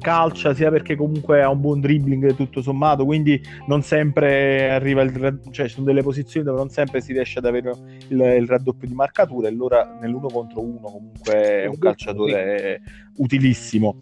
[0.00, 5.40] calcia, sia perché comunque ha un buon dribbling tutto sommato, quindi non sempre arriva il
[5.52, 7.70] cioè ci sono delle posizioni dove non sempre si riesce ad avere
[8.08, 12.80] il, il raddoppio di marcatura e allora nell'uno contro uno comunque è un calciatore
[13.18, 13.96] utilissimo.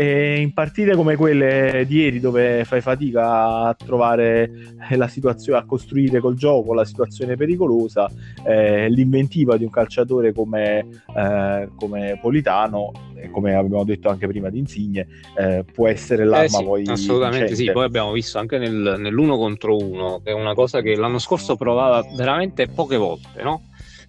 [0.00, 4.50] E in partite come quelle di ieri, dove fai fatica a trovare
[4.96, 8.10] la situazione, a costruire col gioco la situazione pericolosa,
[8.46, 12.92] eh, l'inventiva di un calciatore come, eh, come Politano,
[13.30, 16.84] come abbiamo detto anche prima di Insigne, eh, può essere l'arma eh sì, poi.
[16.86, 17.64] Assolutamente vincente.
[17.64, 21.18] sì, poi abbiamo visto anche nel, nell'uno contro uno, che è una cosa che l'anno
[21.18, 23.64] scorso provava veramente poche volte, no?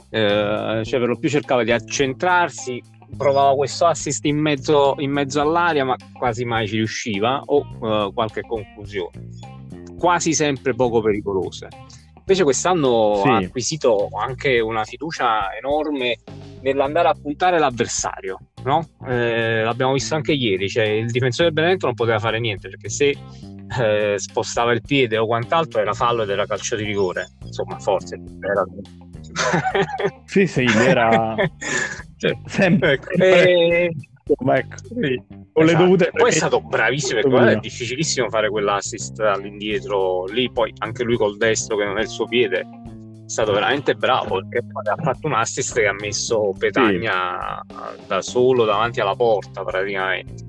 [0.10, 2.82] Eh, cioè per lo più cercava di accentrarsi
[3.16, 8.14] provava questo assist in mezzo, in mezzo all'aria, ma quasi mai ci riusciva, o uh,
[8.14, 9.28] qualche conclusione,
[9.98, 11.68] quasi sempre poco pericolose.
[12.18, 13.28] Invece quest'anno sì.
[13.28, 16.20] ha acquisito anche una fiducia enorme
[16.62, 18.88] nell'andare a puntare l'avversario, no?
[19.08, 22.90] eh, l'abbiamo visto anche ieri, cioè il difensore del Benevento non poteva fare niente perché
[22.90, 23.18] se
[23.80, 28.22] eh, spostava il piede o quant'altro era fallo ed era calcio di rigore, insomma forse
[28.40, 28.64] era...
[30.26, 31.36] sì, sì, era
[32.22, 32.94] cioè, sempre.
[32.94, 33.10] Ecco.
[33.14, 33.92] E...
[34.28, 35.24] Insomma, ecco, sì.
[35.52, 35.64] Con esatto.
[35.64, 41.04] le dovute poi è stato bravissimo perché è difficilissimo fare quell'assist all'indietro lì poi anche
[41.04, 42.66] lui col destro che non è il suo piede è
[43.26, 48.06] stato veramente bravo perché ha fatto un assist che ha messo Petagna sì.
[48.08, 50.46] da solo davanti alla porta praticamente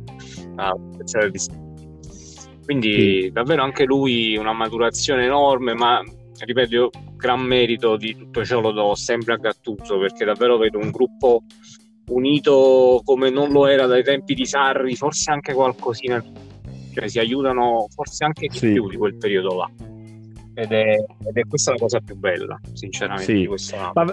[2.64, 3.30] quindi sì.
[3.32, 6.00] davvero anche lui una maturazione enorme ma
[6.38, 10.78] ripeto io gran merito di tutto ciò lo do sempre a Gattuso perché davvero vedo
[10.78, 11.42] un gruppo
[12.08, 16.22] unito come non lo era dai tempi di Sarri, forse anche qualcosina,
[16.92, 18.72] cioè si aiutano forse anche di sì.
[18.72, 19.70] più di quel periodo là.
[20.54, 23.34] Ed è, ed è, questa la cosa più bella, sinceramente.
[23.34, 23.46] Sì.
[23.46, 23.90] Questa...
[23.94, 24.04] Ma,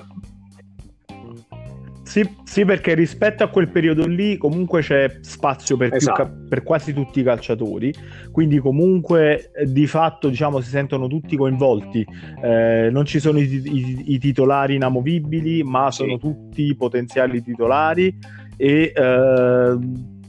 [2.10, 6.24] sì, sì, perché rispetto a quel periodo lì comunque c'è spazio per, esatto.
[6.24, 7.94] ca- per quasi tutti i calciatori,
[8.32, 12.04] quindi comunque eh, di fatto diciamo si sentono tutti coinvolti,
[12.44, 16.18] eh, non ci sono i, i, i, titolari inamovibili, ma sono sì.
[16.18, 18.18] tutti potenziali titolari
[18.58, 19.78] e eh,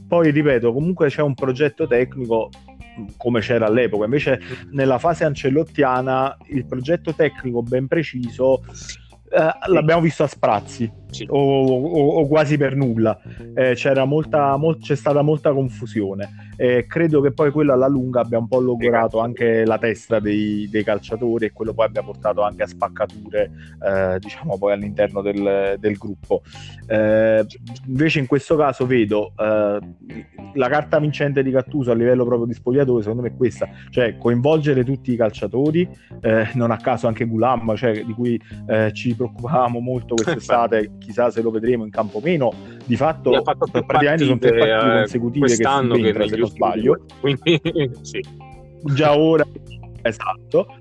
[0.07, 2.51] poi ripeto, comunque c'è un progetto tecnico
[3.17, 4.03] come c'era all'epoca.
[4.03, 4.39] Invece
[4.69, 8.61] nella fase ancelottiana il progetto tecnico ben preciso
[9.31, 10.91] eh, l'abbiamo visto a sprazzi.
[11.27, 13.19] O, o, o, quasi per nulla.
[13.53, 16.49] Eh, molta, mol- c'è stata molta confusione.
[16.55, 20.67] Eh, credo che poi quello alla lunga abbia un po' logorato anche la testa dei,
[20.69, 23.51] dei calciatori e quello poi abbia portato anche a spaccature,
[23.83, 26.43] eh, diciamo, poi all'interno del, del gruppo.
[26.87, 27.45] Eh,
[27.87, 29.79] invece in questo caso vedo eh,
[30.53, 34.17] la carta vincente di Cattuso a livello proprio di spogliatore, secondo me è questa, cioè
[34.17, 35.87] coinvolgere tutti i calciatori,
[36.53, 38.39] non a caso anche Gulam, cioè, di cui
[38.93, 42.53] ci preoccupavamo molto quest'estate, chissà se lo vedremo in campo meno,
[42.85, 43.41] di fatto
[43.85, 47.05] praticamente sono tre partite eh, consecutive che si inventra, se non sbaglio.
[47.19, 47.61] Quindi
[48.01, 48.23] sì.
[48.93, 49.45] Già ora,
[50.01, 50.75] esatto.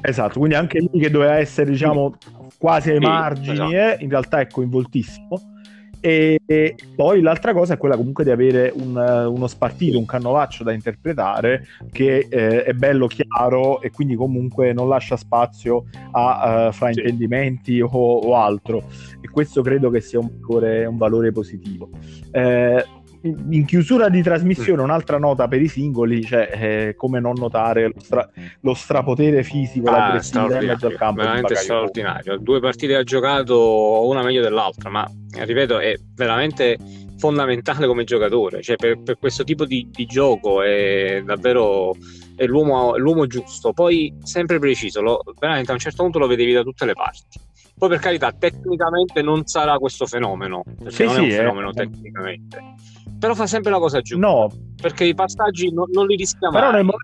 [0.00, 2.16] Esatto, quindi anche lì che doveva essere diciamo
[2.56, 4.04] quasi ai margini, esatto.
[4.04, 5.57] in realtà è coinvoltissimo
[6.00, 10.64] E, e, poi l'altra cosa è quella comunque di avere un, uno spartito, un cannovaccio
[10.64, 16.72] da interpretare che eh, è bello chiaro e quindi comunque non lascia spazio a uh,
[16.72, 17.80] fraintendimenti sì.
[17.80, 18.84] o, o, altro.
[19.20, 21.90] E questo credo che sia un valore, un valore positivo.
[22.30, 22.84] Eh,
[23.22, 28.00] in chiusura di trasmissione un'altra nota per i singoli, cioè eh, come non notare lo,
[28.00, 31.22] stra- lo strapotere fisico, ah, l'aggressività in mezzo al campo.
[31.22, 32.38] Veramente straordinario.
[32.38, 36.78] Due partite ha giocato, una meglio dell'altra, ma ripeto, è veramente
[37.18, 38.62] fondamentale come giocatore.
[38.62, 41.94] Cioè, per, per questo tipo di, di, gioco è davvero
[42.36, 43.72] è l'uomo, l'uomo giusto.
[43.72, 47.40] Poi sempre preciso, lo, veramente a un certo punto lo vedevi da tutte le parti.
[47.78, 51.70] Poi per carità, tecnicamente non sarà questo fenomeno, perché sì, non sì, è un fenomeno
[51.70, 51.74] eh.
[51.74, 52.76] tecnicamente
[53.18, 54.26] però fa sempre la cosa giusta.
[54.26, 54.50] No.
[54.80, 56.60] Perché i passaggi non, non li rischia mai.
[56.60, 56.96] Però nel mo-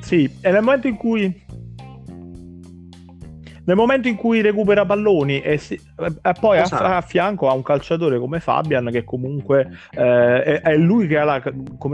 [0.00, 1.44] sì, è nel momento in cui
[3.70, 6.82] nel momento in cui recupera palloni e, si, e poi a, esatto.
[6.82, 11.22] a, fianco ha un calciatore come Fabian che comunque eh, è, è, lui che ha
[11.22, 11.42] la,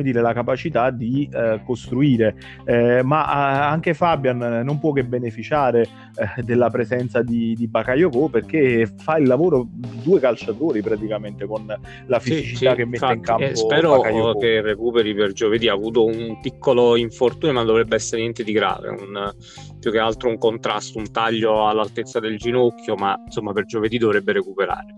[0.00, 2.34] dire, la capacità di eh, costruire
[2.64, 8.90] eh, ma anche Fabian non può che beneficiare eh, della presenza di, di Bakayoko perché
[8.96, 11.66] fa il lavoro di due calciatori praticamente con
[12.06, 14.38] la fisicità sì, sì, che mette infatti, in campo spero Bakayoko.
[14.38, 18.88] che recuperi per giovedì ha avuto un piccolo infortunio ma dovrebbe essere niente di grave
[18.88, 19.34] un,
[19.78, 24.32] più che altro un contrasto un taglio all'altezza del ginocchio, ma insomma per giovedì dovrebbe
[24.32, 24.94] recuperare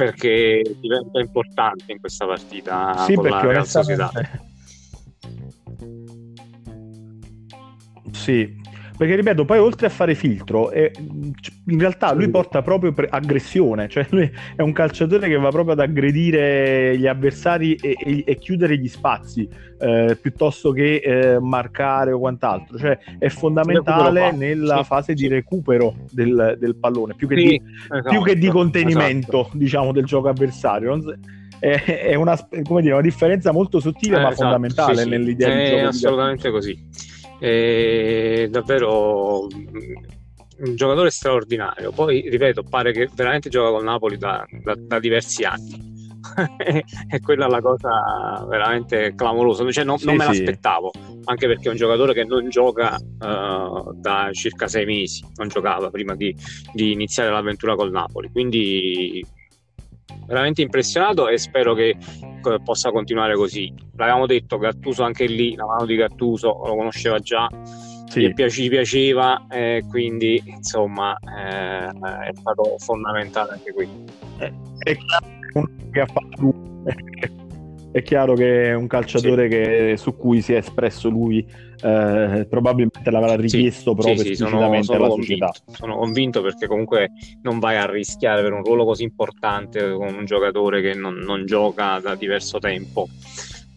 [0.00, 4.10] perché diventa importante in questa partita sì, con la Real Società.
[8.10, 8.59] Sì,
[9.00, 13.88] perché ripeto, poi oltre a fare filtro, eh, in realtà lui porta proprio pre- aggressione,
[13.88, 18.36] cioè lui è un calciatore che va proprio ad aggredire gli avversari e, e, e
[18.36, 24.84] chiudere gli spazi eh, piuttosto che eh, marcare o quant'altro, cioè è fondamentale nella sì,
[24.84, 25.22] fase sì.
[25.22, 29.56] di recupero del, del pallone, più che, sì, di, esatto, più che di contenimento esatto.
[29.56, 30.94] diciamo, del gioco avversario.
[30.94, 31.20] Non,
[31.58, 35.76] è, una, dire, una, differenza molto sottile eh, ma esatto, fondamentale nell'idea di gioco.
[35.78, 37.09] È assolutamente così
[37.40, 41.90] è davvero un giocatore straordinario.
[41.90, 45.88] Poi, ripeto, pare che veramente gioca con Napoli da, da, da diversi anni.
[47.08, 49.68] e quella è la cosa veramente clamorosa.
[49.70, 50.28] Cioè, non, sì, non me sì.
[50.28, 50.92] l'aspettavo,
[51.24, 55.90] anche perché è un giocatore che non gioca uh, da circa sei mesi, non giocava
[55.90, 56.34] prima di,
[56.74, 58.30] di iniziare l'avventura col Napoli.
[58.30, 59.24] Quindi
[60.30, 61.96] veramente impressionato e spero che
[62.62, 63.74] possa continuare così.
[63.96, 67.48] L'avevamo detto, Gattuso anche lì, la mano di Gattuso lo conosceva già,
[68.08, 68.20] sì.
[68.20, 73.88] gli piace, piaceva, eh, quindi insomma eh, è stato fondamentale anche qui.
[74.38, 76.54] È, è chiaro che ha fatto
[77.92, 79.56] è chiaro che è un calciatore sì.
[79.56, 81.44] che, su cui si è espresso lui
[81.82, 85.52] eh, probabilmente l'avrà richiesto sì, proprio sì, esplicitamente sono, sono alla società.
[85.72, 87.10] Sono convinto perché comunque
[87.42, 91.46] non vai a rischiare per un ruolo così importante con un giocatore che non, non
[91.46, 93.08] gioca da diverso tempo.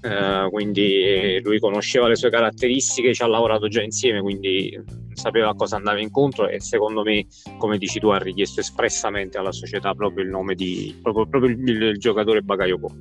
[0.03, 4.77] Uh, quindi lui conosceva le sue caratteristiche, ci ha lavorato già insieme, quindi
[5.13, 7.25] sapeva a cosa andava incontro e secondo me,
[7.57, 11.65] come dici tu, ha richiesto espressamente alla società proprio il nome di proprio, proprio il,
[11.65, 12.91] il giocatore Bakayoko.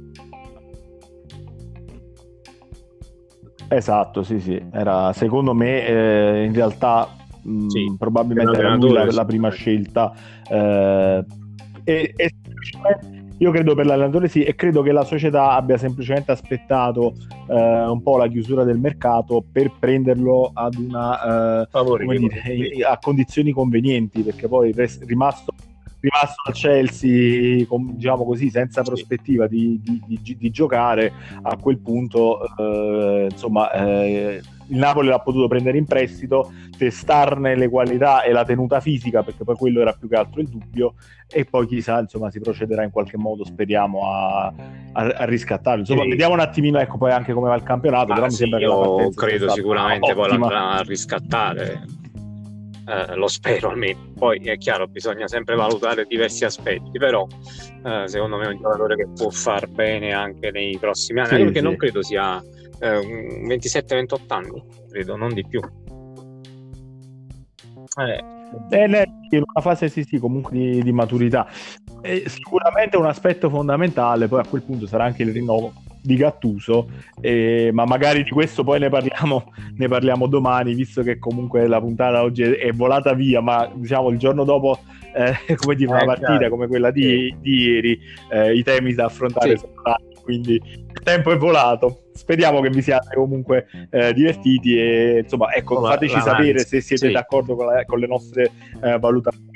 [3.76, 4.62] Esatto, sì, sì.
[4.72, 7.08] Era, secondo me, eh, in realtà,
[7.42, 10.12] mh, sì, probabilmente era lui la, la prima scelta.
[10.48, 11.24] Eh,
[11.84, 12.30] e, e,
[13.38, 17.14] io credo per l'allenatore sì, e credo che la società abbia semplicemente aspettato
[17.48, 21.68] eh, un po' la chiusura del mercato per prenderlo ad una, eh,
[22.16, 25.52] dire, a condizioni convenienti, perché poi è rimasto
[26.02, 31.12] rimasto al Chelsea, diciamo così, senza prospettiva di, di, di, di giocare,
[31.42, 37.68] a quel punto, eh, insomma, eh, il Napoli l'ha potuto prendere in prestito, testarne le
[37.68, 40.94] qualità e la tenuta fisica, perché poi quello era più che altro il dubbio,
[41.30, 44.52] e poi chissà, insomma, si procederà in qualche modo, speriamo, a, a,
[44.92, 45.80] a riscattarlo.
[45.80, 46.08] Insomma, e...
[46.08, 48.58] vediamo un attimino, ecco, poi anche come va il campionato, ah, però sì, mi sembra
[48.58, 52.00] che io credo sicuramente poi l'andrà a riscattare
[52.92, 54.12] eh, lo spero almeno.
[54.14, 57.26] Poi è chiaro, bisogna sempre valutare diversi aspetti, però
[57.84, 61.42] eh, secondo me è un giocatore che può far bene anche nei prossimi anni, sì,
[61.44, 61.64] perché sì.
[61.64, 62.42] non credo sia
[62.80, 65.60] eh, 27-28 anni, credo, non di più.
[68.00, 68.24] Eh.
[68.70, 71.48] in una fase sì, sì, comunque di, di maturità.
[72.02, 76.90] E sicuramente un aspetto fondamentale, poi a quel punto sarà anche il rinnovo di Gattuso,
[77.20, 81.80] eh, ma magari di questo poi ne parliamo, ne parliamo, domani, visto che comunque la
[81.80, 84.80] puntata oggi è, è volata via, ma diciamo il giorno dopo,
[85.14, 86.50] eh, come dire, una eh, partita chiaro.
[86.50, 88.00] come quella di, di ieri,
[88.30, 89.64] eh, i temi da affrontare sì.
[89.64, 92.00] sono tanti, quindi il tempo è volato.
[92.12, 97.12] Speriamo che vi siate comunque eh, divertiti e insomma, ecco, fateci sapere se siete sì.
[97.12, 98.50] d'accordo con, la, con, le nostre
[98.98, 99.48] valutazioni,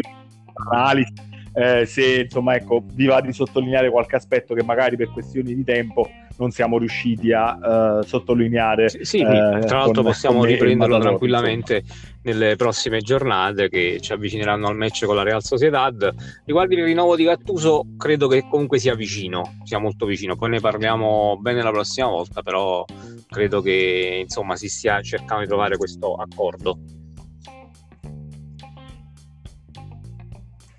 [0.71, 5.55] analisi eh, se insomma ecco vi va di sottolineare qualche aspetto che magari per questioni
[5.55, 8.91] di tempo non siamo riusciti a uh, sottolineare.
[8.91, 11.83] Sì, sì uh, tra l'altro con, possiamo con riprenderlo tranquillamente
[12.25, 16.15] nelle prossime giornate che ci avvicineranno al match con la Real Sociedad.
[16.45, 20.37] Riguardo il rinnovo di Gattuso, credo che comunque sia vicino, sia molto vicino.
[20.37, 22.85] Poi ne parliamo bene la prossima volta, però
[23.29, 26.79] credo che insomma si stia cercando di trovare questo accordo.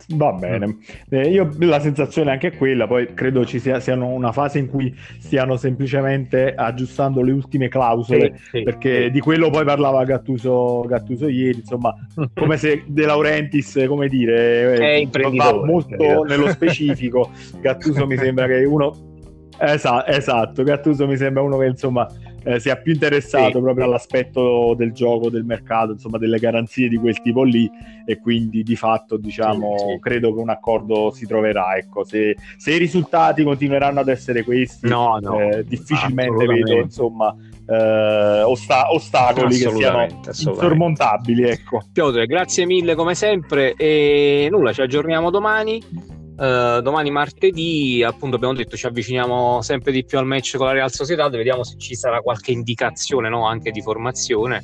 [0.10, 0.80] Va bene, mm.
[1.10, 4.96] eh, io la sensazione è anche quella, poi credo ci sia una fase in cui
[5.20, 9.12] stiano semplicemente aggiustando le ultime clausole, sì, sì, perché sì.
[9.12, 11.94] di quello poi parlava Gattuso, Gattuso ieri, insomma,
[12.34, 17.30] come se De Laurentiis, come dire, è va molto nello specifico,
[17.60, 19.16] Gattuso mi sembra che uno...
[19.60, 22.08] Esatto, esatto, Gattuso mi sembra uno che insomma
[22.48, 23.60] eh, sia più interessato sì.
[23.60, 27.70] proprio all'aspetto del gioco, del mercato, insomma delle garanzie di quel tipo lì
[28.06, 30.00] e quindi di fatto diciamo sì, sì.
[30.00, 31.76] credo che un accordo si troverà.
[31.76, 37.36] Ecco, se, se, i risultati continueranno ad essere questi, no, no, eh, difficilmente vedo insomma
[37.68, 41.44] eh, osta- ostacoli che siano insormontabili.
[41.44, 41.82] Ecco.
[41.92, 46.16] Piotr, grazie mille come sempre e nulla, ci aggiorniamo domani.
[46.38, 50.74] Uh, domani martedì, appunto, abbiamo detto ci avviciniamo sempre di più al match con la
[50.74, 51.36] Real Sociedad.
[51.36, 53.48] Vediamo se ci sarà qualche indicazione no?
[53.48, 54.64] anche di formazione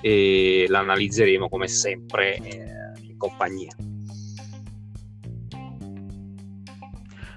[0.00, 2.58] e l'analizzeremo come sempre eh,
[3.02, 3.72] in compagnia.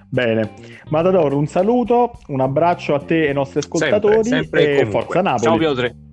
[0.10, 0.54] Bene,
[0.90, 4.86] Matador, un saluto, un abbraccio a te e ai nostri ascoltatori sempre, sempre e, e
[4.88, 5.44] forza Napoli.
[5.44, 6.05] Ciao Piotr.